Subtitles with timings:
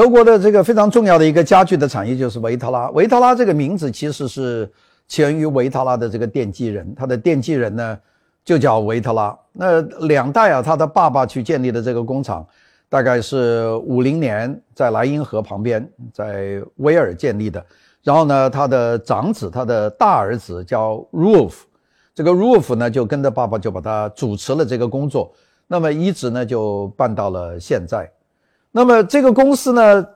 [0.00, 2.88] 德国的这个非常重要的一个家具的产业就是维特拉。
[2.92, 4.66] 维特拉这个名字其实是
[5.06, 7.98] 起源于维特拉的这个奠基人，他的奠基人呢
[8.42, 9.38] 就叫维特拉。
[9.52, 12.46] 那两代啊，他的爸爸去建立的这个工厂，
[12.88, 17.62] 大概是五零年在莱茵河旁边，在威尔建立的。
[18.02, 21.52] 然后呢，他的长子，他的大儿子叫 Rolf，
[22.14, 25.30] 这个 Rolf 呢就跟着爸爸就把他主持了这个工作，
[25.66, 28.10] 那么一直呢就办到了现在。
[28.72, 30.06] 那么这个公司呢，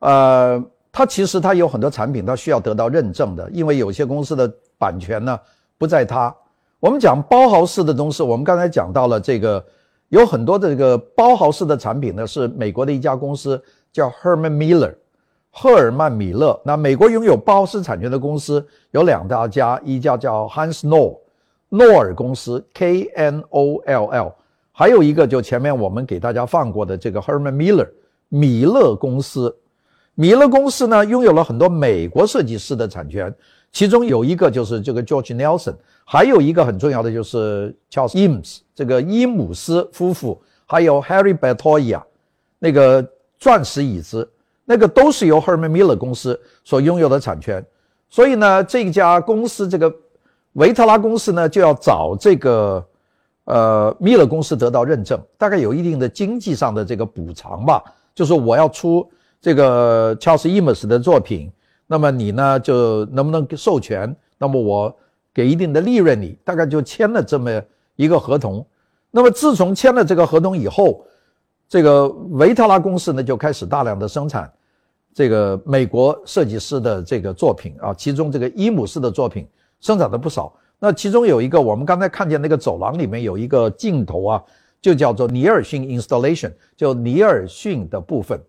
[0.00, 5.38] 呃，它其实它有很多产品，它需要得到认证的，因为有些公司的版权呢
[5.78, 6.34] 不在它。
[6.80, 9.64] 我们讲包豪斯的东西，我们刚才讲到了这个，
[10.08, 13.62] 有很多的这个包豪斯的产品呢是美国的一家公司
[13.92, 14.94] 叫 Herman Miller，
[15.50, 16.60] 赫尔曼米勒。
[16.64, 21.18] 那美国拥有包豪斯产权的公司有两大家，一家叫 Hans Knoll，
[21.68, 24.32] 诺尔公司 K N O L L，
[24.72, 27.88] 还有一个就前面我们给大家放过的这个 Herman Miller。
[28.30, 29.54] 米勒公司，
[30.14, 33.34] 米勒公司呢拥有了很多美国设计师的产权，
[33.70, 35.74] 其中有一个就是这个 George Nelson，
[36.04, 42.02] 还有一个很重要的就是 Charles Eames 这个伊姆斯夫妇，还有 Harry Bertoia
[42.58, 43.06] 那个
[43.38, 44.30] 钻石椅子，
[44.64, 47.64] 那个都是由 Herman Miller 公司所拥有的产权。
[48.08, 49.92] 所以呢，这家公司这个
[50.54, 52.84] 维特拉公司呢就要找这个
[53.44, 57.82] 呃米勒公司得到认证，大概有一定的经济上的这个补偿吧。
[58.14, 59.08] 就是我要出
[59.40, 61.50] 这个 Charles Eames 的作品，
[61.86, 64.14] 那么你呢就能不能授权？
[64.36, 64.94] 那么我
[65.32, 67.62] 给一定的利润，你大概就签了这么
[67.96, 68.66] 一个合同。
[69.10, 71.04] 那么自从签了这个合同以后，
[71.68, 74.52] 这个维特拉公司呢就开始大量的生产
[75.14, 79.46] 这个美国设计师的这个作品啊，其中这个伊姆斯的作品
[79.80, 80.52] 生产的不少。
[80.78, 84.42] 那其中有一个我们刚才看见那个走廊里面有一个镜头啊。
[84.80, 88.40] 就叫做尼尔逊 installation，就尼尔逊的部分。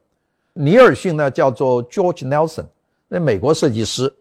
[0.53, 2.65] 尼尔逊呢叫做 George Nelson，
[3.07, 4.13] 那美国设计师，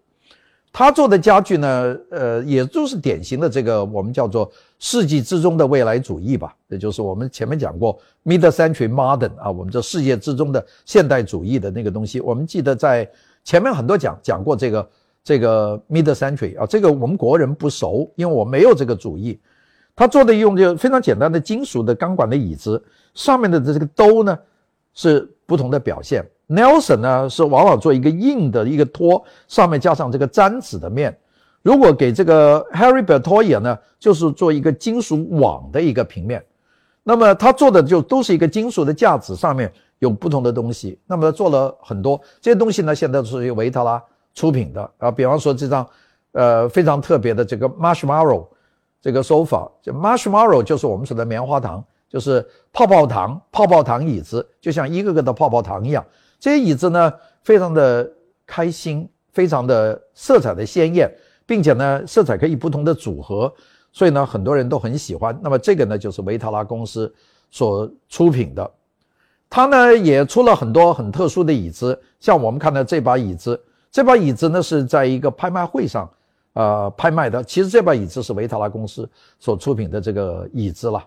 [0.73, 6.55] 他做的家具呢，呃，也就是典型的这个我们叫做世纪之中的未来主义吧。
[6.69, 12.21] 也就是我们前面讲过 mid century modern 啊，我们这世界之中的现代主义的那个东西。
[12.21, 13.09] 我们记得在
[13.43, 14.91] 前面很多讲讲过这个
[15.25, 19.41] 这个 mid century 啊，这个我们国人不熟，因为我没有这个主义。
[20.01, 24.39] 他做的用就非常简单的金属的钢管的椅子，上面的这个兜呢
[24.95, 26.25] 是不同的表现。
[26.49, 31.15] Nelson 呢是往往做一个硬的一个托，上面加上这个粘纸的面。
[31.61, 36.43] 如果给这个 Harry Bertoia 呢，就是做一个金属网的一个平面。
[37.03, 40.99] 那么他做的就都是一个金属的架子，上面有不同的东西。
[41.07, 45.11] 那么做了很多这些东西呢，现在是由维特拉出品的啊。
[45.11, 45.87] 比方说这张
[46.33, 48.47] 呃非常特别的这个 Marshmallow。
[49.01, 56.05] 这个手法就 marshmallow 就是我们说的棉花糖，就是泡泡糖，泡泡糖椅子就像一个个的泡泡糖一样。
[56.39, 57.13] 这些椅子呢，
[57.43, 58.11] 非常的
[58.47, 61.11] 开心，非常的色彩的鲜艳，
[61.47, 63.53] 并且呢，色彩可以不同的组合，
[63.93, 65.39] 所以呢，很多人都很喜欢。
[65.43, 67.13] 那么这个呢，就是维特拉公司
[67.51, 68.71] 所出品的，
[69.49, 73.59] 它呢也出了很多很特殊的椅子，像我们看到这把椅子，
[73.91, 76.11] 这把椅子呢是在一个拍卖会上。
[76.53, 81.07] 呃，拍卖的其实这把椅子是维塔拉公司所出品的这个椅子了。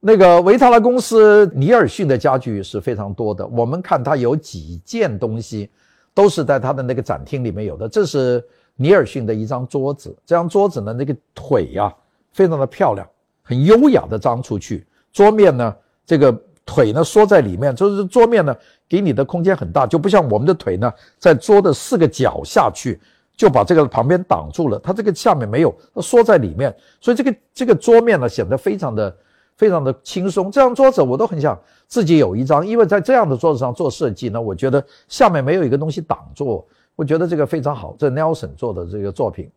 [0.00, 5.70] 那个维塔拉公司尼尔逊的家具是非常多的，我们看它有几件东西
[6.12, 7.88] 都是在它的那个展厅里面有的。
[7.88, 8.44] 这是
[8.74, 11.92] 尼尔逊的一张桌子，这张桌子呢，那个腿呀
[12.32, 13.08] 非常的漂亮，
[13.42, 14.86] 很优雅的张出去。
[15.12, 18.54] 桌面呢，这个腿呢缩在里面，就是桌面呢
[18.88, 23.00] 给你的空间很大，就不像我们的腿呢在桌的四个角下去。
[23.36, 29.14] 就把这个旁边挡住了，它这个下面没有，它缩在里面，所以这个这个桌面呢显得非常的
[29.56, 30.50] 非常的轻松。
[30.50, 37.94] 这张桌子我都很想自己有一张，因为在这样的桌子上做设计呢，我觉得下面没有一个东西挡住，我觉得这个非常好。
[37.98, 39.50] 这 Nelson 做的这个作品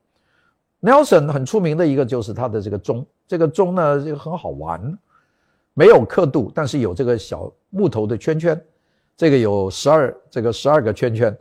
[0.82, 4.98] ，Nelson 很出名的一个就是他的这个钟，这个钟呢这个很好玩，
[5.74, 8.62] 没有刻度，但是有这个小木头的圈圈，
[9.16, 11.38] 这个有十二这个十二个圈圈。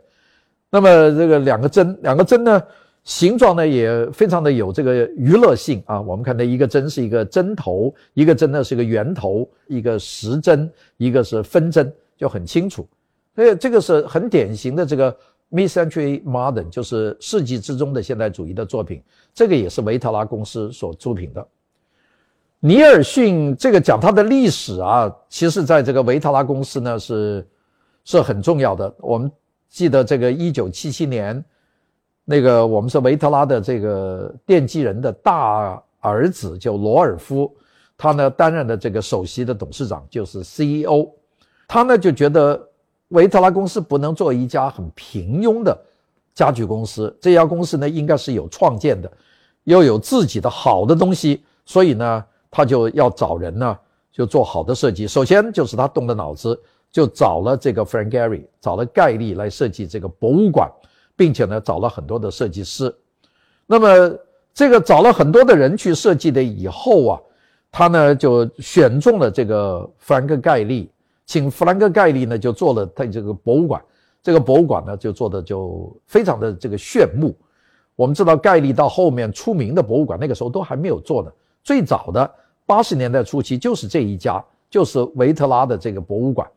[0.71, 2.61] 那么这个两个针，两个针呢，
[3.03, 5.99] 形状呢也非常的有这个娱乐性啊。
[5.99, 12.87] 我们看到一个针是一个针头，一个针呢是个圆头，一个时针，一个是分针，就很清楚。
[13.35, 15.17] 所以这个是很典型的这个
[15.51, 19.01] mid-century modern，就是世纪之中的现代主义的作品。
[19.33, 21.47] 这个也是维特拉公司所出品的。
[22.59, 27.47] 尼尔逊这个讲它的历史啊，其实在这个维特拉公司呢是
[28.05, 28.93] 是很重要的。
[28.99, 29.31] 我们。
[29.69, 31.43] 记得这个一九七七年，
[32.25, 37.55] 那个我们是维特拉的这个奠基人的大儿子叫罗尔夫，
[37.97, 41.07] 他呢担任的这个首席的董事长就是 CEO，
[41.67, 42.59] 他呢就觉得
[43.09, 45.77] 维特拉公司不能做一家很平庸的
[46.33, 49.11] 家具公司，这家公司呢应该是有创建的，
[49.65, 53.77] 又有自己的好的东西，所以呢，他就要找人呢，
[54.11, 55.07] 就做好的设计。
[55.07, 56.59] 首先就是他动的脑子，
[56.91, 60.69] 就找了这个 Frank Gehry，找了盖利来设计这个博物馆，
[61.15, 62.93] 并且呢，找了很多的设计师。
[63.65, 64.17] 那么
[64.53, 67.21] 这个找了很多的人去设计的以后啊，
[67.71, 70.91] 他呢就选中了这个弗兰克盖利。
[71.25, 73.79] 请弗兰克·盖利呢，就做了他这个博物馆。
[74.23, 77.37] 这个博物馆呢，就做的就非常的这个炫目。
[77.95, 81.31] 我们知道，盖利到后面出名的博物馆，那个时候都还没有做呢。
[81.63, 82.27] 最早的
[82.65, 86.49] 八十年代初期，就是这一家，就是维特拉的这个博物馆。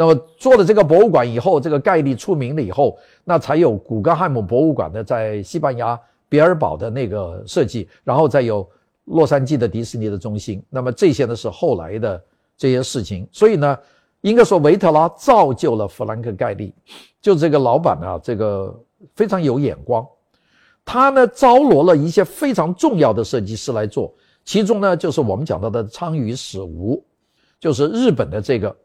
[0.00, 8.66] 那么做了这个博物馆以后，这个盖利出名了以后，那才有古根汉姆博物馆的在西班牙比尔堡的那个设计，然后再有
[9.04, 10.62] 洛杉矶的迪士尼的中心。
[10.70, 12.24] 那么这些呢，是后来的
[12.56, 13.28] 这些事情。
[13.30, 13.78] 所以呢。
[14.22, 16.74] 应该说，维特拉造就了弗兰克·盖利，
[17.22, 18.78] 就这个老板啊，这个
[19.14, 20.06] 非常有眼光。
[20.84, 24.12] 他呢招罗了一些非常重要的设计师来做，
[24.44, 27.02] 其中呢就是我们讲到的昌于史无，
[27.58, 28.76] 就是日本的这个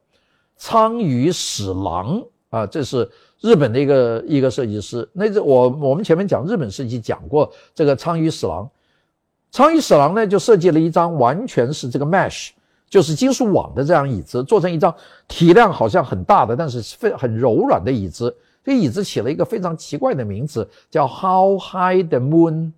[0.57, 3.09] 昌于史郎啊，这是
[3.41, 5.07] 日本的一个一个设计师。
[5.13, 8.69] 那这我我们前面讲日本设计讲过，这个昌于史郎，
[9.51, 12.49] 昌于史郎呢就设计了一张完全是这个 mesh。
[12.87, 14.93] 就是金属网的这样椅子，做成一张
[15.27, 18.33] 体量好像很大的，但是非很柔软的椅子。
[18.63, 22.71] 这椅子起了一个非常奇怪的名字，叫 How High the Moon，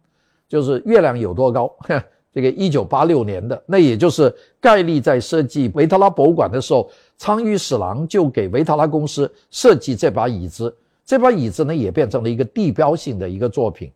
[0.48, 1.76] 就是月亮有多高。
[2.34, 10.76] 这个一九八六年的，那也就是盖利在设计维特拉博物馆的时候，仓玉史郎就给维特拉公司设计这把椅子。
[11.06, 13.92] 这把椅子呢，也变成了一个地标性的一个作品。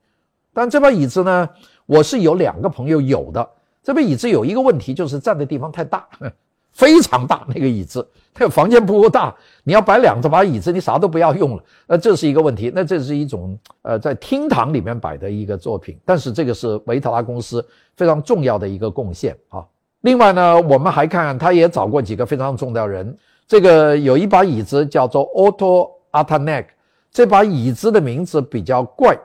[0.53, 1.49] 但这把椅子呢，
[1.85, 3.47] 我是有两个朋友有的。
[3.83, 6.07] 这把椅子有一个问题，就是站的地方太大，
[6.71, 7.45] 非常大。
[7.47, 11.63] 那个椅子，那个房间不够大，你要摆两这把椅子，你啥都不要用了。
[11.87, 12.71] 那这是一个问题。
[12.73, 17.65] 那这是一种呃，在厅堂里面摆的一个作品，但是这个是维特拉公司
[17.97, 19.65] 非常重要的一个贡献啊。
[20.01, 23.17] 另外呢，我们还看，他也找过几个非常重要人。
[23.47, 26.65] 这个有一把椅子叫做 Otto Atanek，
[27.11, 29.17] 这把椅子的名字比较怪。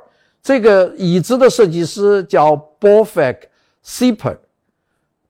[0.42, 3.36] 这个椅子的设计师叫 Bofek
[3.84, 4.36] Siper。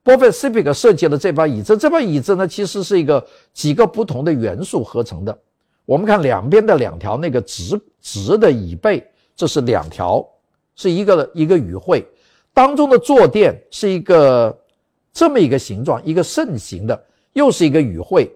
[0.02, 5.36] 波菲斯皮克设计了这把椅子，这把椅子呢，其实是一个几个不同的元素合成的。
[5.84, 9.04] 我们看两边的两条那个直直的椅背，
[9.34, 10.24] 这是两条，
[10.76, 12.06] 是一个一个与会，
[12.54, 14.56] 当中的坐垫是一个
[15.16, 18.30] 这么一个形状，一个肾形的，又是一个与会。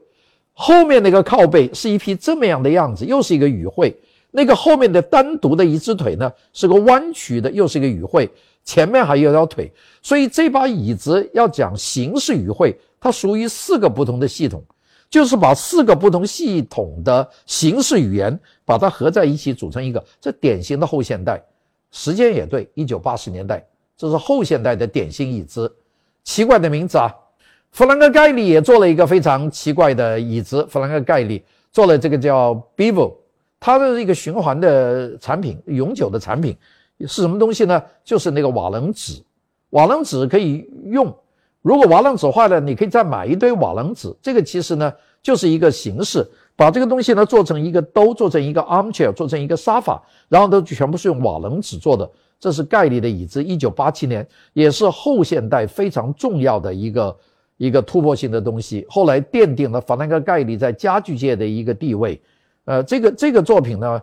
[0.54, 3.94] 后面那个靠背是一匹这么样的样子，又是一个与会。
[4.30, 8.26] 那个后面的单独的一只腿呢，是个弯曲的，又是一个与会。
[8.64, 14.64] 前面还有条腿，所以这把椅子要讲形式与会，它属于四个不同的系统，
[15.10, 21.42] 就是把四个不同系统的形式语言把它合在一起组成一个，这典型的后现代。
[21.90, 23.62] 时间也对，一九八十年代，
[23.98, 25.70] 这是后现代的典型椅子。
[26.25, 27.14] 奇怪的名字啊，
[27.70, 30.67] 弗兰克盖利也做了一个非常奇怪的椅子。
[30.69, 33.14] 弗兰克盖利做了这个叫 Bevo，
[33.58, 36.56] 它的一个循环的产品，永久的产品。
[37.00, 37.82] 是什么东西呢？
[38.05, 39.22] 就是那个瓦楞纸，
[39.70, 41.11] 瓦楞纸可以用。
[41.62, 44.14] 如果瓦楞纸坏了，你可以再买一堆瓦楞纸。
[44.20, 44.93] 这个其实呢，
[45.23, 52.11] 就是一个形式，把这个东西呢做成一个兜，做成一个 armchair，做成一个沙发，然后都全部是用瓦楞纸做的。
[52.40, 57.16] 这是盖利的椅子，一九八七年，也是后现代非常重要的一个
[57.59, 58.87] 一个突破性的东西。
[58.88, 62.18] 后来奠定了法兰克盖利在家具界的一个地位。
[62.64, 64.02] 呃，这个这个作品呢，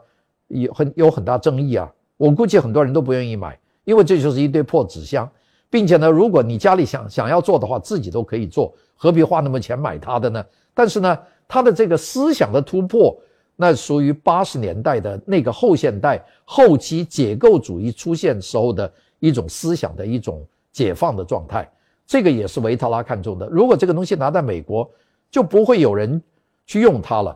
[0.50, 1.92] 有很有很大争议啊。
[2.18, 5.30] 我估计很多人都不愿意买，因为这就是一堆破纸箱，
[5.70, 10.46] 并且呢，如果你家里想想要做的话，自己都可以做，何必花那么钱买它的呢？
[10.74, 11.18] 但是呢，
[11.48, 13.16] 它的这个思想的突破，
[13.60, 21.68] 那属于八十年代的那个后现代后期解构主义出现时候的一种思想的一种解放的状态，
[22.06, 23.48] 这个也是维特拉看中的。
[23.48, 24.88] 如果这个东西拿在美国，
[25.32, 26.22] 就不会有人
[26.68, 27.36] 去用它了。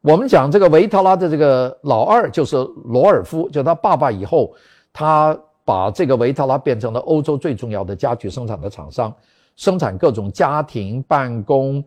[0.00, 4.52] 我们讲这个维特拉的这个老二就是罗尔夫，就他爸爸以后，
[4.92, 9.14] 他把这个维特拉变成了欧洲最重要的家具生产的厂商，
[9.54, 11.82] 生产各种家庭、办公、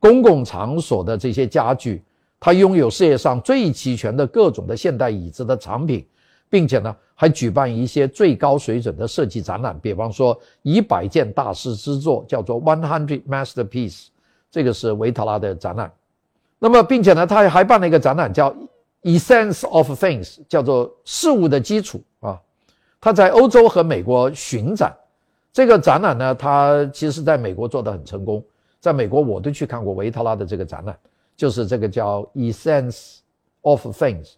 [0.00, 2.02] 公共场所的这些家具。
[2.38, 6.06] 他拥有世界上最齐全的各种的现代椅子的产品，
[6.48, 14.08] 并且呢，还举办一些最高水准的设计展览，比方说一百件大师之作，叫做 One Hundred Masterpiece，
[14.50, 15.90] 这个是维特拉的展览。
[16.58, 18.54] 那么，并且呢，他还办了一个展览，叫
[19.02, 22.40] Essence of Things，叫做事物的基础啊。
[23.00, 24.94] 他在欧洲和美国巡展，
[25.52, 28.44] 这个展览呢，他其实在美国做的很成功。
[28.78, 30.96] 在美国，我都去看过维特拉的这个展览。
[31.36, 33.18] 就是这个叫 Essence
[33.60, 34.32] of Things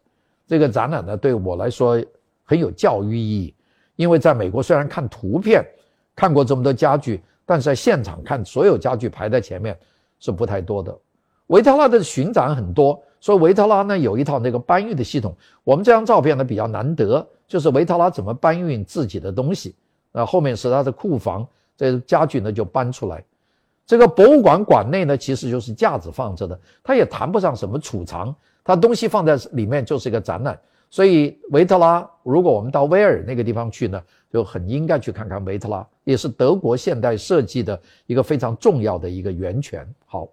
[0.47, 2.03] 这个展览呢，对我来说
[2.45, 3.55] 很有教育意义。
[3.97, 5.65] 因为在美国，虽然看图片
[6.15, 9.77] 看过这么多家具，但是在现场看所有家具排在前面
[10.21, 10.97] 是不太多的。
[11.49, 15.37] 维特拉的巡展很多，所以维特拉呢有一套那个搬运的系统。
[15.65, 19.75] 我们这张照片呢比较难得，就是维特拉怎么搬运自己的东西。
[20.13, 23.25] 那后面是他的库房，这家具呢就搬出来。
[23.89, 30.57] 这个博物馆馆内呢其实就是架子放着的，它也谈不上什么储藏，它东西放在里面就是一个展览。
[30.91, 33.99] 所以维特拉，如果我们到威尔那个地方去呢，
[34.31, 39.89] 就很应该去看看维特拉，也是德国现代设计的一个非常重要的一个源泉。
[40.05, 40.29] 好。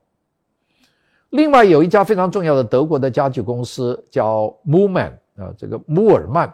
[1.30, 6.54] 另外有一家非常重要的德国的家具公司叫 Muman 啊，这个穆尔曼，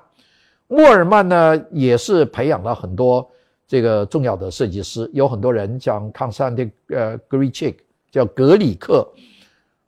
[0.67, 3.27] 穆尔曼呢也是培养了很多
[3.72, 7.78] 这个重要的设计师，有很多人像康斯坦丁呃格里奇克，
[8.12, 9.08] 叫格里克，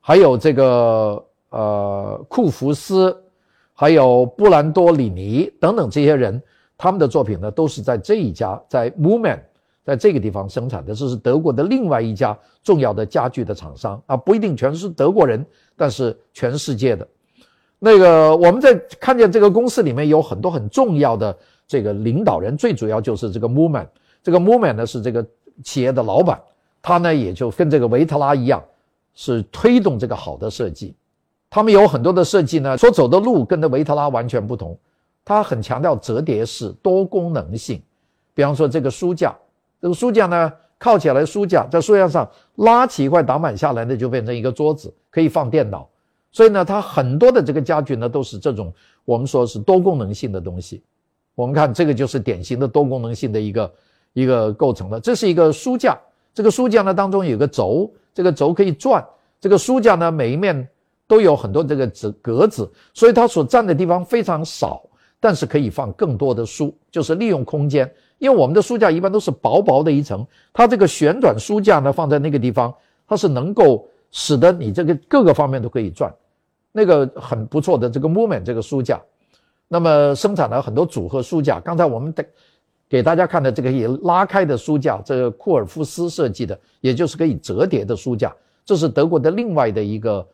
[0.00, 3.14] 还有这个呃库福斯，
[3.74, 6.42] 还有布兰多里尼等等这些人，
[6.78, 9.38] 他们的作品呢都是在这一家在 Muman。
[9.84, 15.44] 在这个地方生产的，这是德国的另外一家重要的家具的厂商啊，不一定全是德国人，
[15.76, 17.06] 但是全世界的。
[17.78, 23.86] 那个我们在看见这个公司里面有很多很重要的这个领导人，最主要就是这个 Muman。
[24.22, 25.26] 这个 Muman 呢是这个
[25.62, 26.40] 企业的老板，
[26.80, 28.62] 他呢也就跟这个维特拉一样，
[29.14, 30.94] 是推动这个好的设计。
[31.50, 34.76] 他们有很多的设计呢，所走的路跟这维特拉完全不同。
[35.24, 37.80] 他很强调折叠式、多功能性，
[38.34, 39.34] 比方说这个书架。
[39.80, 45.88] 这个书架呢，靠起来书架，在书架上拉起一块挡板下来呢，就变成一个桌子，可以放电脑。
[46.32, 48.72] 所以呢，它很多的这个家具呢，都是这种
[49.04, 50.82] 我们说是多功能性的东西。
[51.34, 53.72] 我们看这个就是典型的多功能性的一个
[54.12, 55.00] 一个构成的。
[55.00, 55.98] 这是一个书架，
[56.32, 59.04] 这个书架呢当中有个轴，这个轴可以转。
[59.40, 60.68] 这个书架呢每一面
[61.06, 64.82] 都有很多这个纸格子，所以它所占的地方非常少，
[65.20, 67.92] 但是可以放更多的书，就是利用空间。
[68.18, 72.72] 因为我们的书架一般都是薄薄的一层，它这个旋转书架呢放在那个地方，
[73.06, 76.14] 它是能够使得你这个各个方面都可以转，
[76.72, 78.98] 那个很不错的这个 moment 这个书架，
[79.68, 81.60] 那么生产了很多组合书架。
[81.60, 82.24] 刚才我们的
[82.88, 90.28] 给大家看的这个也拉开的书架，这个库尔夫斯设计的，也就是可以折叠的书架，这是德国的另外的一个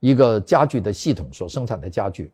[0.00, 2.32] 一个家具的系统所生产的家具。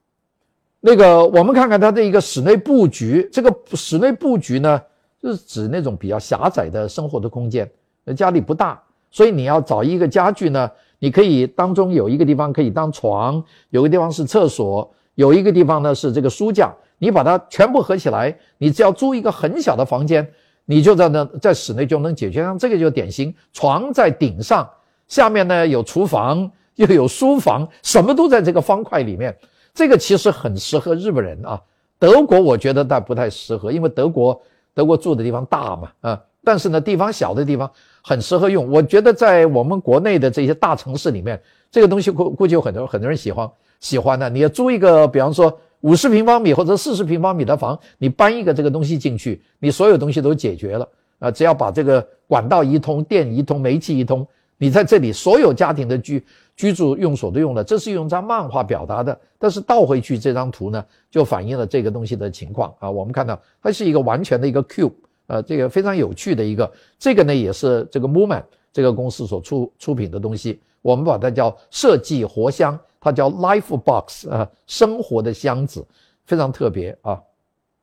[0.81, 4.81] 那个我们看看它的一个室内布局，这个室内布局呢。
[5.23, 7.71] 就是指那种比较狭窄的生活的空间，
[8.03, 10.69] 那家里不大，所以你要找一个家具呢，
[10.99, 13.41] 你可以当中有一个地方可以当床，
[13.71, 20.27] 有个地方是厕所，有一个地方呢是这个书架，你把它全部合起来，你只要租一个很小的房间，
[20.65, 22.43] 你就在那在室内就能解决。
[22.43, 24.69] 像这个就典型，床在顶上，
[25.09, 29.37] 下面呢有厨房，又有书房，什么都在这个方块里面。
[29.75, 31.61] 这个其实很适合日本人啊，
[31.99, 34.41] 德国我觉得但不太适合，因为德国。
[34.75, 37.71] 德国住的地方大嘛，啊，但是呢，地方小的地方
[38.03, 38.71] 很适合用。
[38.71, 41.39] 我觉得在我们国内的这些大城市里面，
[41.71, 43.47] 这个东西估估计有很多很多人喜欢
[43.83, 44.31] 喜欢的。
[44.31, 51.31] 你要租一个，比方说五十平方米或者四十平方米的房，你搬一个这个东西进去，你所有东西都解决了啊！
[51.31, 56.25] 只要把这个管道一通，电一通，煤气一通，你在这里所有家庭的居
[56.57, 57.65] 居住用所都用了。
[57.65, 60.85] 这是用张漫画表达的，但是倒回去这张图呢？
[61.11, 64.93] 就反映了这个东西的情况啊，我们看到它是一个完全的一个 cube，
[65.27, 75.85] 呃，这个非常有趣的一个，这个呢也是这个 Movement 这个公司所出出品的东西，我们把它叫设计活箱，它叫 Life Box 啊，生活的箱子，
[76.25, 77.21] 非常特别啊。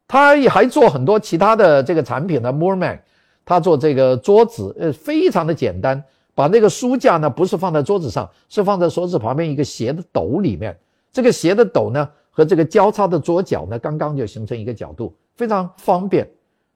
[0.08, 3.02] 它也还做很多其他的这个产品呢，Movement，
[3.46, 6.02] 它做这个桌子，呃，非常的简单，
[6.34, 10.76] 把那个书架呢不是放在桌子上，是放在桌子旁边一个斜的斗里面，
[11.12, 12.10] 这个斜的斗呢。
[12.32, 16.26] 和这个交叉的桌角呢，刚刚就形成一个角度，非常方便。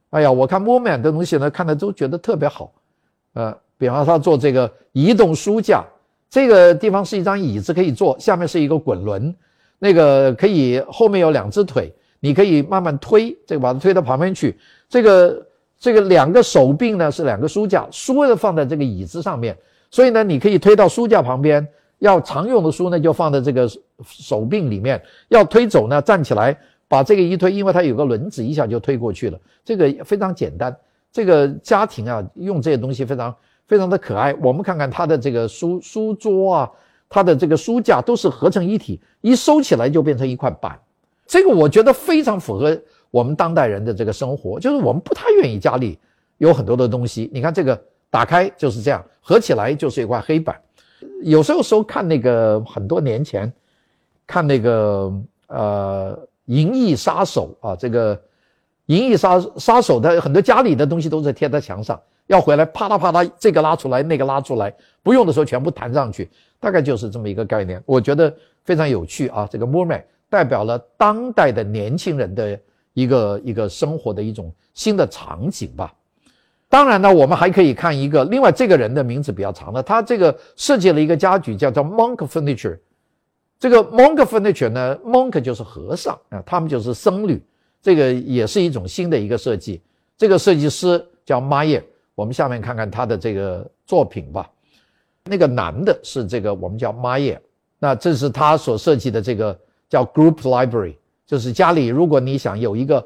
[0.09, 2.73] 哎呀，我看 Movement 的东西呢，看的都觉得特别好。
[3.31, 5.85] 呃，比方他做这个移动书架，
[6.33, 9.35] 这个地方是一张椅子可以坐，下面是一个滚轮，
[9.77, 14.57] 那个可以后面有两只腿，你可以慢慢推，这个把它推到旁边去。
[14.89, 15.45] 这个
[15.77, 19.55] 这个两个手柄呢是两个书架，书呢放在这个椅子上面，
[19.91, 21.63] 所以呢你可以推到书架旁边。
[21.99, 23.69] 要常用的书呢，就放在这个
[24.03, 24.99] 手柄里面；
[25.29, 29.39] 要推走呢，站起来把这个一推，因为它有个轮子，一下就推过去了。
[29.63, 30.75] 这个非常简单。
[31.11, 33.33] 这个家庭啊，用这些东西非常
[33.67, 34.33] 非常的可爱。
[34.41, 36.71] 我们看看它的这个书书桌啊，
[37.09, 40.79] 它的这个书架都是合成一体，一收起来就变成一块板。
[41.25, 42.79] 这个我觉得非常符合
[43.09, 45.97] 我们当代人的这个生活，就是我们不太愿意家里
[46.37, 47.29] 有很多的东西。
[47.33, 50.59] 你看这个打开就是这样，合起来就是一块黑板。
[51.21, 53.51] 有时候时候看那个很多年前
[54.27, 55.11] 看那个
[55.47, 58.15] 呃《银翼杀手》啊，这个
[58.87, 67.81] 《银翼杀杀手》的很多家里的东西都是贴在墙上，要回来啪嗒啪嗒，这个拉出来，那个拉出来，不用的时候全部弹上去，大概就是这么一个概念。
[67.85, 72.59] 我觉得非常有趣啊，这个 Moorman 代表了当代的年轻人的
[72.93, 75.93] 一个一个生活的一种新的场景吧。
[76.69, 82.79] 当然呢，我们还可以看一个另外这个人的名字比较长的，他这个设计了一个家具叫做 Monk Furniture。
[83.59, 87.39] 这个 Monk Furniture 呢，Monk 就是和尚啊，他们就是僧侣，
[87.81, 89.83] 这个也是一种新的一个设计。
[90.17, 91.83] 这个设计师叫 Mayer，
[92.15, 94.49] 我们下面看看他的这个作品吧。
[95.25, 97.39] 那个男的是这个我们叫 Maya，
[97.79, 99.57] 那这是他所设计的这个
[99.89, 103.05] 叫 Group Library，就是家里如果你想有一个。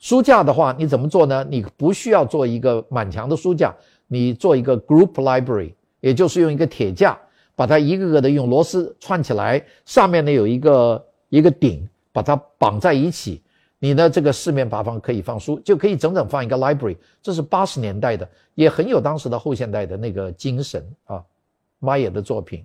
[0.00, 1.44] 书架的话，你怎么做呢？
[1.50, 3.74] 你不需要做一个满墙的书架，
[4.06, 7.18] 你做一个 group library，也就是用一个铁架，
[7.56, 13.42] 把它一个个的用螺丝串起来，上面呢有一个一个顶，把它绑在一起。
[13.78, 16.96] 你的这个四面八方可以放书，就可以整整放一个 library。
[17.22, 21.22] 这是八十年代的，也很有当时的后现代的那个精神啊。
[21.78, 22.64] 马野的作品。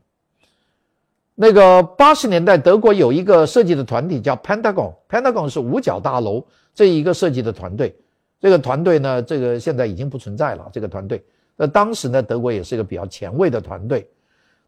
[1.36, 6.43] 那个八十年代德国有一个设计的团体叫 Pentagon，Pentagon 是五角大楼。
[6.75, 7.96] 这一个设计的团队，
[8.39, 10.67] 这个团队呢，这个现在已经不存在了。
[10.74, 11.24] 这个团队，
[11.55, 14.08] 那当时呢，德国也是一个比较前卫的团队，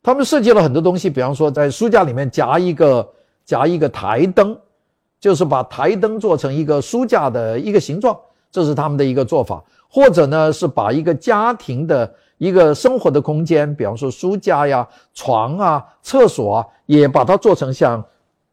[0.04, 4.56] 他们设计了很多东西，比方说在书架里面夹一个夹一个台灯，
[5.20, 8.18] 就是把台灯做成一个书架的一个形状，
[8.52, 9.64] 这是他们的一个做法。
[9.88, 18.04] 或者呢，是把一个家庭的一个生活的空间，比方说书架呀、床啊、厕所啊，也把它做成像。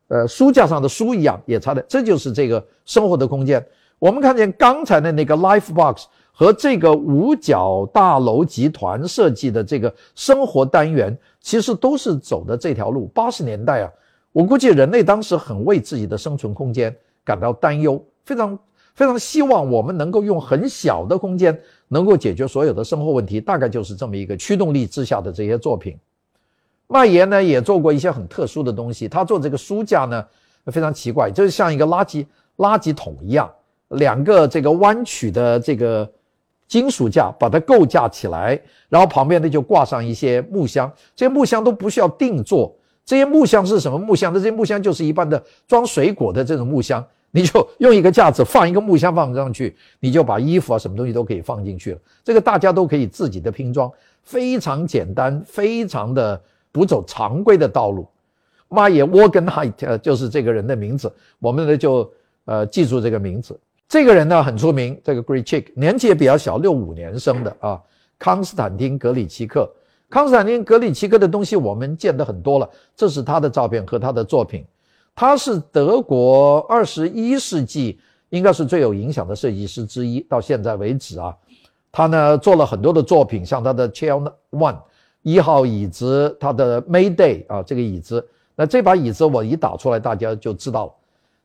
[0.08, 3.64] 呃，书架上的书一样也插的，这就是这个生活的空间。
[3.98, 13.06] 我们看见刚才的那个 Life Box 和这个五角大楼集团设计的这个生活单元，其实都是走的这条路。
[13.14, 13.90] 八十年代啊，
[14.32, 18.58] 我估计人类当时很为自己的生存空间感到担忧，非常
[18.94, 25.96] 非常希望我们能够用很小的空间能够解决所有的生活问题，大概就是这么一个驱动力之下的这些作品。
[26.88, 30.24] 麦爷呢也做过一些很特殊的东西，他做这个书架呢
[30.66, 33.50] 非常奇怪，就是像一个垃圾垃圾桶一样，
[33.88, 36.10] 两个这个弯曲的这个
[36.68, 44.32] 金属架把它构架起来，然后旁边呢就挂上一些木箱，这些木箱都不需要定做，这些木箱是什么木箱？
[44.32, 53.90] 那这些木箱就是一般的装水果的这种木箱，你就用一个架子放一个木箱放上去，你就把衣服啊什么东西都可以放进去了，这个大家都可以自己的拼装，
[54.22, 56.40] 非常简单，非常的。
[56.74, 58.08] 不走常规的道路，
[58.70, 62.10] 马耶沃根海特就是这个人的名字，我们呢就
[62.46, 63.60] 呃记住这个名字。
[63.86, 67.78] 这个人呢很出名，这个 Great Chick 年纪也比较小，六五年生的啊。
[68.18, 69.70] 康斯坦丁·格里奇克，
[70.12, 74.62] 康斯坦丁·格里奇克的东西我们见得很多了，这是他的照片和他的作品。
[75.14, 77.98] 他是德国二十一世纪
[78.28, 81.34] 应该是最有影响的设计师之一，到现在为止啊，
[81.90, 84.76] 他呢做了很多的作品，像他的 Chair One。
[85.22, 88.22] 一号椅子，他的 Mayday 啊，这个椅子，
[88.54, 90.92] 那这把椅子我一打出来，大家就知道了。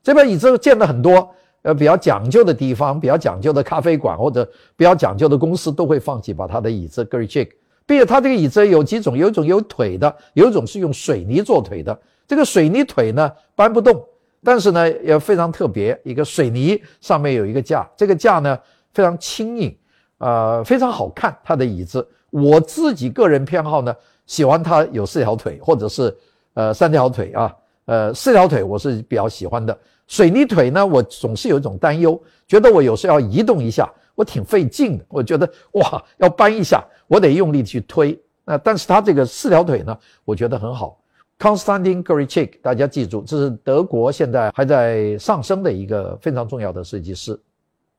[0.04, 1.30] 这把椅子见了很多，
[1.62, 4.44] 呃，比较讲究的地方，比较讲究的咖啡馆或者
[4.76, 7.56] 比较讲究的公司都会放几把他的椅子 g r e c h i c k
[7.88, 11.98] 并且它这个椅子有几种，有一种有腿的，有一种是用水泥做腿的。
[12.28, 14.06] 这个水泥腿呢搬不动，
[14.44, 18.60] 但是呢也非常特别，一个水泥上面有一个架，这个架呢
[18.94, 19.74] 非常轻盈，
[20.18, 22.06] 呃，非常好看，它的椅子。
[22.30, 23.96] 我自己个人偏好呢，
[24.26, 26.14] 喜欢它有四条腿，或者是
[26.56, 29.76] 呃三条腿啊，呃四条腿我是比较喜欢的。
[30.08, 35.06] 水泥腿呢，我总是有一种担忧，觉得我有时要移动一下，我挺费劲的。
[35.08, 38.20] 我觉得哇，要搬一下，我得用力去推。
[38.44, 40.98] 那但是他这个四条腿呢，我觉得很好。
[41.38, 47.40] Constantin g r i c h i k 大家记住，这是德国现在还在上升的一个非常重要的设计师。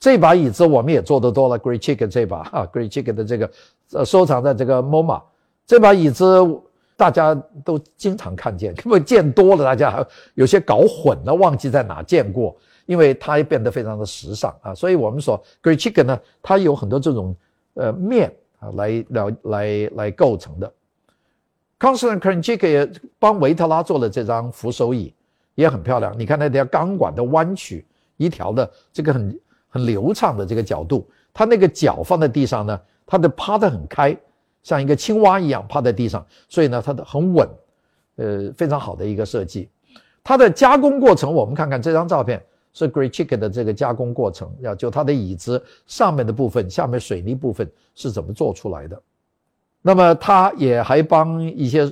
[0.01, 3.51] 这把椅子我们也做得多了，Grecic 这把啊，Great Chicken 的这个
[4.05, 5.23] 收藏在这个 MoMA，
[5.67, 6.25] 这把椅子
[6.97, 10.05] 大家都经常看见， 根本见多了，大家
[10.35, 12.57] 有些搞混了，忘记在哪见过，
[12.89, 17.37] 因为它也变得非常的时尚啊，所以我们说 Great Chicken 呢，它有很多这种
[17.75, 20.73] 呃面啊来来来来构成的。
[21.79, 25.13] Constant c r a n c h i k 也帮维特拉做了这张扶手椅，
[25.55, 29.39] 也很漂亮，你看那条钢管的弯曲一条的这个很。
[29.71, 34.17] 很流畅的这个角度，它那个脚放在地上呢，它的趴得很开，
[34.63, 37.47] 像一个青蛙一样趴在地上，所以呢，它的很稳，
[38.17, 39.69] 呃，非常好的一个设计。
[40.25, 49.01] 它的加工过程，我们看看这张照片是 Great Chicken 的这个加工过程，要就它的椅子上面的部分，下面水泥部分是怎么做出来的。
[49.83, 51.91] 那么他也还帮一些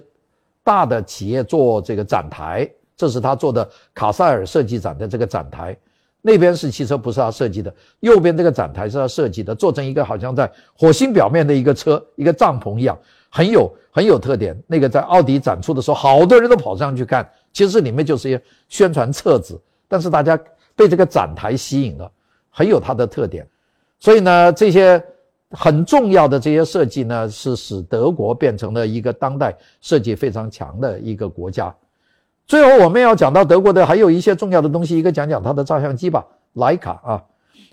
[0.63, 5.77] 大的企业做这个展台，这是他做的卡塞尔设计展的这个展台。
[6.23, 7.73] 那边是汽车，不是他设计的。
[8.01, 12.99] 右边这个展台是他设计的，做成一个好像在火星表面的一个车，一个帐篷一样，
[13.31, 14.61] 很有很有特点。
[14.67, 17.31] 那个在奥迪展出的时候，好多人都跑上去看。
[17.53, 20.37] 其实里面就是一宣传册子，但是大家
[20.77, 22.09] 被这个展台吸引了，
[22.51, 23.45] 很有它的特点。
[23.99, 25.03] 所以呢，这些
[25.51, 31.75] 很重要的这些设计呢，是使德国变成了一个当代设计非常强的一个国家。
[32.47, 36.25] 最后我们要讲到德国的还有一些重要的东西，一个讲讲它的照相机吧。
[36.55, 37.25] 徕卡啊，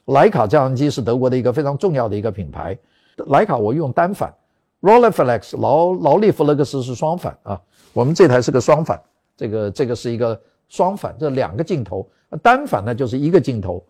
[0.05, 2.77] 徕卡照相机是德国的一个非常重要的一个品牌。
[3.17, 4.33] 徕卡我用单反
[4.81, 7.61] ，Rolleiflex 劳劳力弗勒克斯是双反啊。
[7.91, 8.99] 我们这台是个双反，
[9.37, 10.39] 这个这个是一个
[10.69, 12.07] 双反，这两个镜头。
[12.41, 13.83] 单反呢就是一个镜头。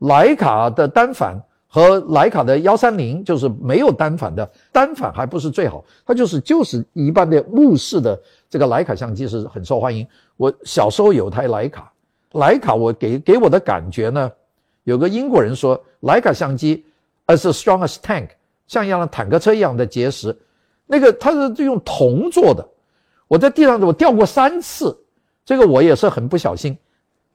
[0.00, 8.18] 徕卡的单反和徕卡的幺三零就是没有单反的，单反还不是最好，它就是就是一般的目视的。
[8.48, 10.06] 这个徕卡相机是很受欢迎。
[10.36, 11.92] 我小时候有台徕卡，
[12.32, 14.32] 徕卡我给给我的感觉呢，
[14.84, 16.84] 有个英国人说徕卡相机
[17.26, 18.30] as strong as tank，
[18.66, 20.36] 像一辆坦克车一样的结实。
[20.86, 22.66] 那个它是用铜做的，
[23.28, 24.98] 我在地上我掉过三次，
[25.44, 26.76] 这个我也是很不小心，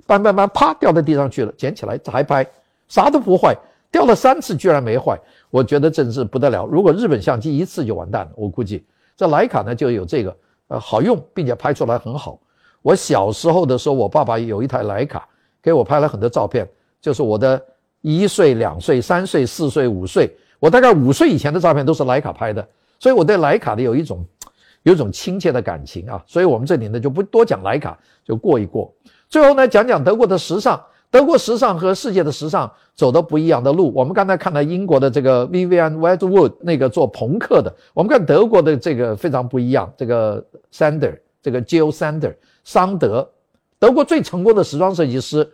[0.05, 2.45] 搬搬搬，啪掉在地上去了，捡起来还拍，
[2.87, 3.55] 啥都不坏，
[3.91, 6.65] 掉了三次居然没坏，我觉得真是不得了。
[6.65, 10.35] 如果日本相机一次就完蛋了，我估计这徕卡呢就有这个。
[10.67, 12.39] 呃，好用，并且拍出来很好。
[12.81, 15.29] 我小时候的时候，我爸爸有一台徕卡，
[15.61, 16.67] 给我拍了很多照片，
[16.99, 17.63] 就是我的
[18.01, 20.35] 一岁、两岁、三岁、四岁、五岁。
[20.59, 24.25] 我大概五岁以前的照片都是徕卡拍的，所以我对徕卡的有一种
[24.81, 26.23] 有一种亲切的感情啊。
[26.25, 28.91] 所以我们这里呢就不多讲徕卡，就过一过。
[29.35, 30.81] 最后呢，讲讲德国的时尚。
[31.11, 33.91] 德国时尚和世界的时尚走的不一样的路。
[33.93, 39.91] 我们刚才看到英国的这个 Vivienne Westwood 那个做朋克的，我们看德国的这个非常不一样。
[39.97, 40.41] 这个
[40.73, 43.29] Sander，这个 Jill Sander，桑德，
[43.77, 45.45] 德国最成功的时装设计师，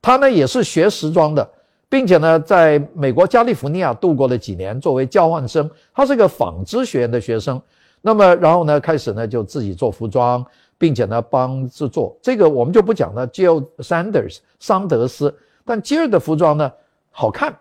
[0.00, 1.48] 他呢也是学时装的，
[1.88, 5.70] 并且呢在美国加利福尼亚度过了几年作为交换生。
[5.94, 7.62] 他是个纺织学院的学生，
[8.00, 10.44] 那么然后呢开始呢就自己做服装。
[10.82, 13.28] 并且呢，帮制作这个我们就不讲了。
[13.28, 15.32] Jill Sanders 桑德斯，
[15.64, 16.72] 但 Jill 的服装呢
[17.12, 17.56] 好看。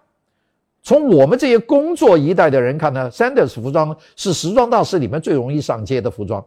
[0.81, 6.43] 从我们这些工作一代的人看呢，Sanders 服装是时装大师里面最容易上街的服装。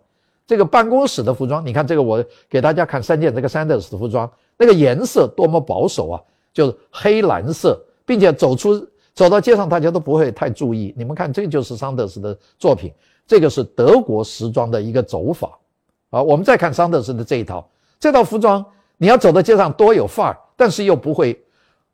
[0.49, 6.21] 这个办公室的服装，你看这个，我给大家看三件这个 Sanders 的服装，那个颜色多么保守啊，
[6.53, 8.85] 就是黑蓝色，并且走出
[9.15, 10.93] 走到街上大家都不会太注意。
[10.97, 12.93] 你们看，这就是桑德斯的作品，
[13.29, 15.57] 这个是德国时装的一个走法。
[16.15, 18.65] 啊，我们再看桑德斯的这一套，这套服装
[18.99, 21.37] 你要走到街上多有范儿，但是又不会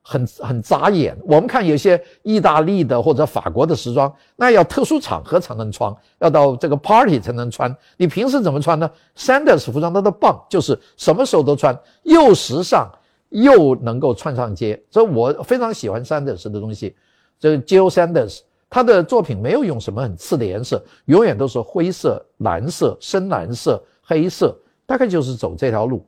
[0.02, 1.16] 很很扎眼。
[1.24, 7.74] 我们看有些意大利的或者法国的时装，那要特殊场合才能穿，要到这个 party 才能穿。
[7.96, 8.90] 你平时怎么穿呢？
[9.14, 12.92] 桑德斯服装它的棒就是什么时候都穿，又时尚
[13.30, 14.78] 又能够穿上街。
[14.90, 16.94] 所以我非常喜欢桑德斯的东西。
[17.38, 23.82] 这个 Jo Sanders，他的作品没有用什么很次的颜色，永远都是灰色、蓝色、深蓝色。
[24.10, 26.04] 黑色大概就是走这条路，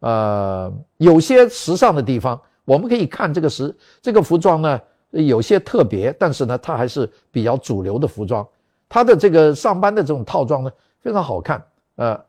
[0.00, 4.78] 呃，有些时尚的地方，我们可以看这个时这个服装呢，
[5.10, 8.46] 有些特别，但是呢，它还是比较主流的服装。
[8.90, 11.64] 它的这个上班的这种套装呢，非常好看，
[11.94, 12.20] 呃，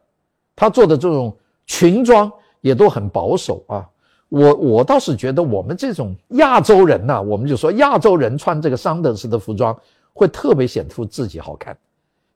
[0.55, 1.35] 他做的这种
[1.65, 3.85] 裙装也都很保守啊。
[4.29, 9.77] 我我倒是觉得我们这种亚洲人呐，我们就说亚洲人穿这个桑德斯的服装
[10.13, 11.77] 会特别显出自己好看，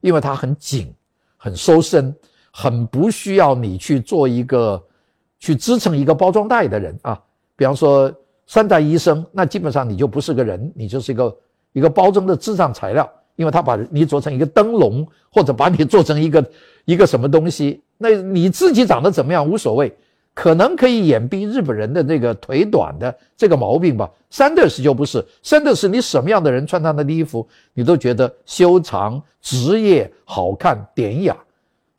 [0.02, 0.94] 因为它很紧，
[1.38, 2.14] 很收身。
[2.52, 4.80] 很不需要你去做一个
[5.38, 7.20] 去支撑一个包装袋的人啊，
[7.56, 8.12] 比方说
[8.46, 11.36] 三代医生，那基本上你就不是个人，你就是一个
[11.72, 16.44] 一个包装的智障材料，因为他把你做成一个灯笼，或者把你做成一个
[16.84, 19.90] 一个什么东西，那你自己长得怎么样无所谓，
[20.34, 24.10] 可能可以掩蔽日本人的那个腿短的这个毛病吧。
[24.28, 31.34] 三德斯就不是，三德斯你什么样的人穿他的衣服，你都觉得修长、职业、好看、典雅。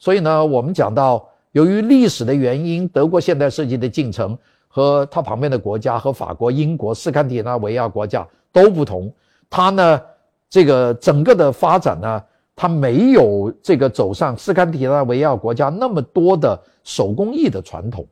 [0.04, 4.38] 所以呢，我们讲到，由于历史的原因，德国现代设计的进程
[4.68, 9.10] 和它旁边的国家和法国、英国、斯堪的纳维亚国家都不同。
[9.50, 10.02] 它呢，
[10.50, 12.22] 这个整个的发展呢，
[12.54, 18.06] 它没有这个走上斯堪的纳维亚国家那么多的手工艺的传统，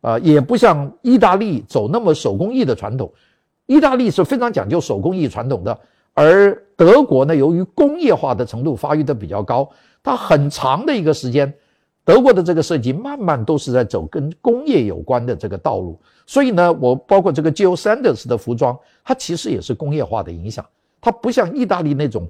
[0.00, 3.12] 啊，也不像意大利走那么手工艺的传统。
[3.66, 5.76] 意大利是非常讲究手工艺传统的，
[6.14, 9.68] 而德国呢，由于工业化的程度发育的比较高。
[10.02, 11.52] 它很长的一个时间，
[12.04, 16.00] 德国的这个设计慢慢都是在走跟工业有关的这个道路。
[16.26, 20.64] 所以呢，我包括这个 Jill Sanders 的服装，它其实也是工业化的影响。
[21.00, 22.28] 它不像意大利那种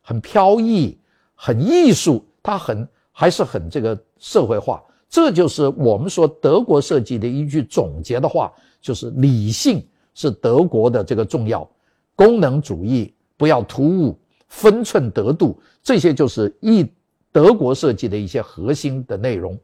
[0.00, 0.98] 很飘逸、
[1.34, 4.82] 很艺术，它很还是很这个社会化。
[5.08, 11.68] 这就是我们说德国设计的一句总结的话，就是理性是德国的这个重要，
[12.16, 16.88] 功能主义不要突兀，分寸得度，这些就是一
[17.34, 19.58] 德国设计的一些核心的内容。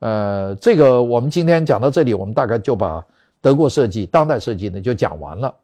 [0.00, 3.02] 呃，这个我们今天讲到这里，我们大概就把
[3.40, 5.54] 德国设计、当代设计呢就讲完了。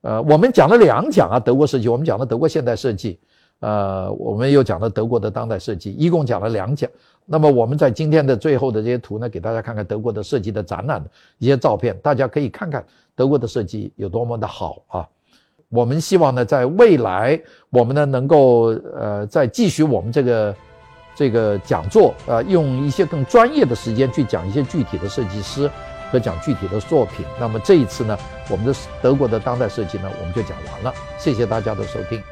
[0.00, 3.18] 呃，我们讲了两讲啊，德国设计，我们讲了德国现代设计。
[3.60, 6.90] 呃，我们又讲了德国的当代设计，一共讲了两讲。
[7.26, 12.82] 那么我们在今天的最后的这些图呢，给大家看看德国的设计的展览的一些照片，大家可以看看
[13.14, 15.08] 德国的设计有多么的好啊。
[15.68, 20.54] 我们希望呢，在未来我们呢能够呃再继续我们这个
[21.16, 25.68] 这个讲座，呃，用一些更专业的时间去讲一些具体的设计师
[26.12, 27.24] 和讲具体的作品。
[27.40, 28.16] 那么这一次呢，
[28.50, 30.94] 我们的德国的当代设计呢，我们就讲完了。
[31.18, 32.22] 谢谢大家的收听。